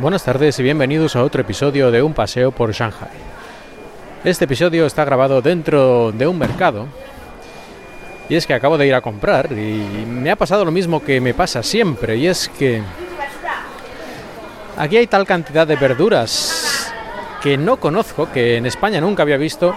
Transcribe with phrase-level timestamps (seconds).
[0.00, 3.10] Buenas tardes y bienvenidos a otro episodio de Un paseo por Shanghai.
[4.24, 6.86] Este episodio está grabado dentro de un mercado
[8.26, 11.20] y es que acabo de ir a comprar y me ha pasado lo mismo que
[11.20, 12.80] me pasa siempre y es que
[14.78, 16.90] aquí hay tal cantidad de verduras
[17.42, 19.76] que no conozco, que en España nunca había visto,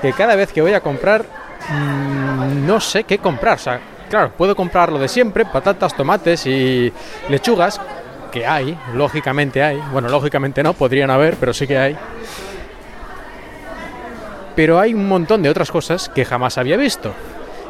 [0.00, 1.24] que cada vez que voy a comprar
[1.70, 3.56] mmm, no sé qué comprar.
[3.56, 6.92] O sea, claro, puedo comprar lo de siempre, patatas, tomates y
[7.28, 7.80] lechugas,
[8.30, 9.80] que hay, lógicamente hay.
[9.92, 11.96] Bueno, lógicamente no, podrían haber, pero sí que hay.
[14.54, 17.12] Pero hay un montón de otras cosas que jamás había visto.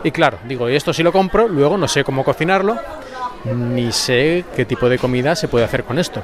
[0.04, 2.76] Y claro, digo, esto si lo compro, luego no sé cómo cocinarlo,
[3.44, 6.22] ni sé qué tipo de comida se puede hacer con esto.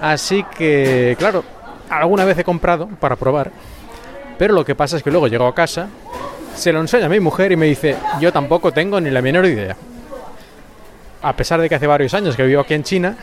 [0.00, 1.44] Así que, claro,
[1.88, 3.50] alguna vez he comprado para probar,
[4.38, 5.88] pero lo que pasa es que luego llego a casa,
[6.54, 9.46] se lo enseña a mi mujer y me dice, yo tampoco tengo ni la menor
[9.46, 9.76] idea.
[11.22, 13.16] A pesar de que hace varios años que vivo aquí en China,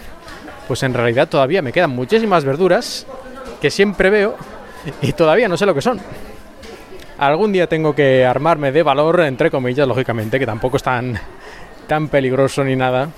[0.67, 3.05] pues en realidad todavía me quedan muchísimas verduras
[3.61, 4.35] que siempre veo
[5.01, 5.99] y todavía no sé lo que son.
[7.17, 11.17] Algún día tengo que armarme de valor, entre comillas, lógicamente, que tampoco es tan,
[11.87, 13.09] tan peligroso ni nada,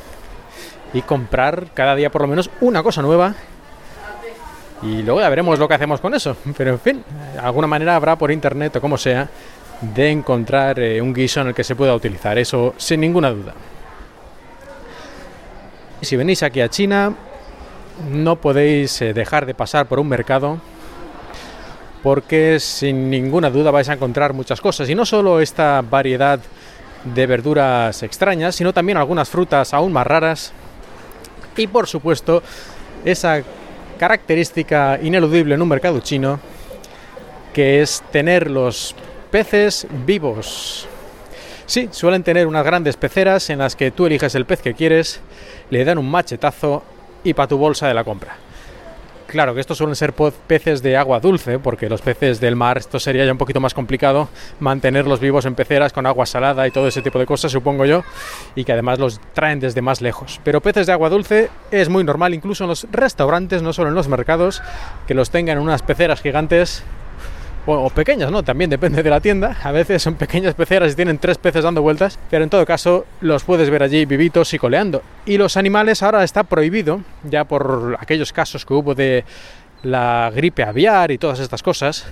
[0.93, 3.33] y comprar cada día por lo menos una cosa nueva.
[4.83, 6.37] Y luego ya veremos lo que hacemos con eso.
[6.55, 7.03] Pero en fin,
[7.41, 9.27] alguna manera habrá por internet o como sea
[9.81, 13.53] de encontrar eh, un guiso en el que se pueda utilizar, eso sin ninguna duda.
[16.01, 17.13] Si venís aquí a China,
[18.11, 20.59] no podéis eh, dejar de pasar por un mercado
[22.03, 26.39] porque sin ninguna duda vais a encontrar muchas cosas y no solo esta variedad
[27.03, 30.53] de verduras extrañas, sino también algunas frutas aún más raras
[31.55, 32.43] y por supuesto
[33.03, 33.41] esa
[33.97, 36.39] característica ineludible en un mercado chino
[37.53, 38.95] que es tener los
[39.31, 40.87] peces vivos.
[41.67, 45.19] Sí, suelen tener unas grandes peceras en las que tú eliges el pez que quieres,
[45.69, 46.81] le dan un machetazo
[47.25, 48.37] y para tu bolsa de la compra.
[49.27, 52.97] Claro que estos suelen ser peces de agua dulce, porque los peces del mar, esto
[52.97, 54.29] sería ya un poquito más complicado,
[54.61, 58.05] mantenerlos vivos en peceras con agua salada y todo ese tipo de cosas, supongo yo,
[58.55, 60.39] y que además los traen desde más lejos.
[60.45, 63.95] Pero peces de agua dulce es muy normal, incluso en los restaurantes, no solo en
[63.95, 64.61] los mercados,
[65.05, 66.85] que los tengan en unas peceras gigantes
[67.75, 68.43] o pequeñas, ¿no?
[68.43, 69.57] También depende de la tienda.
[69.61, 73.05] A veces son pequeñas peceras y tienen tres peces dando vueltas, pero en todo caso
[73.21, 75.01] los puedes ver allí vivitos y coleando.
[75.25, 79.25] Y los animales ahora está prohibido, ya por aquellos casos que hubo de
[79.83, 82.05] la gripe aviar y todas estas cosas,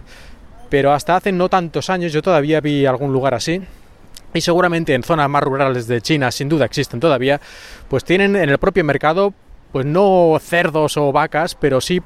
[0.69, 3.61] pero hasta hace no tantos años yo todavía vi algún lugar así.
[4.33, 7.39] Y seguramente en zonas más rurales de China, sin duda existen todavía,
[7.87, 9.33] pues tienen en el propio mercado,
[9.72, 12.01] pues no cerdos o vacas, pero sí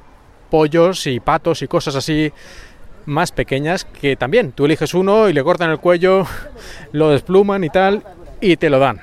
[0.52, 2.31] pollos y patos y cosas así
[3.09, 6.25] más pequeñas que también tú eliges uno y le cortan el cuello,
[6.92, 8.03] lo despluman y tal
[8.40, 9.02] y te lo dan.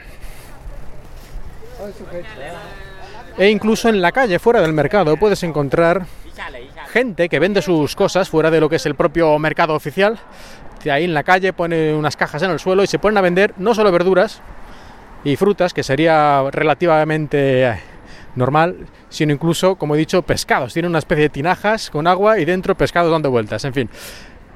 [3.36, 6.06] E incluso en la calle, fuera del mercado, puedes encontrar
[6.90, 10.18] gente que vende sus cosas fuera de lo que es el propio mercado oficial.
[10.82, 13.20] De ahí en la calle pone unas cajas en el suelo y se ponen a
[13.20, 14.40] vender no solo verduras
[15.24, 17.78] y frutas, que sería relativamente
[18.36, 20.72] normal, sino incluso, como he dicho, pescados.
[20.72, 23.64] Tiene una especie de tinajas con agua y dentro pescados dando vueltas.
[23.64, 23.90] En fin,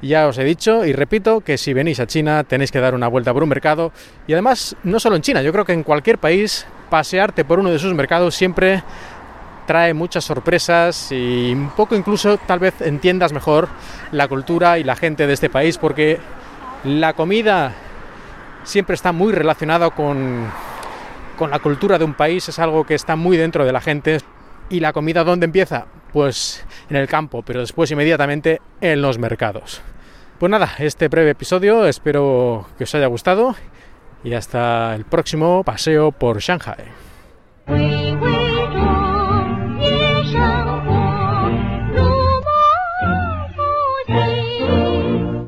[0.01, 3.07] ya os he dicho y repito que si venís a China tenéis que dar una
[3.07, 3.91] vuelta por un mercado
[4.27, 7.69] y además no solo en China, yo creo que en cualquier país pasearte por uno
[7.69, 8.83] de sus mercados siempre
[9.67, 13.69] trae muchas sorpresas y un poco incluso tal vez entiendas mejor
[14.11, 16.19] la cultura y la gente de este país porque
[16.83, 17.73] la comida
[18.63, 20.51] siempre está muy relacionada con
[21.41, 24.19] con la cultura de un país, es algo que está muy dentro de la gente.
[24.69, 25.87] ¿Y la comida dónde empieza?
[26.13, 29.81] Pues en el campo, pero después inmediatamente en los mercados.
[30.37, 33.55] Pues nada, este breve episodio espero que os haya gustado
[34.23, 37.10] y hasta el próximo paseo por Shanghai.